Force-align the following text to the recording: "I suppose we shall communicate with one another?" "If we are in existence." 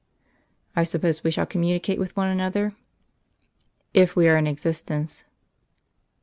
"I 0.75 0.83
suppose 0.83 1.23
we 1.23 1.29
shall 1.29 1.45
communicate 1.45 1.99
with 1.99 2.17
one 2.17 2.27
another?" 2.27 2.73
"If 3.93 4.15
we 4.15 4.27
are 4.27 4.35
in 4.37 4.47
existence." 4.47 5.25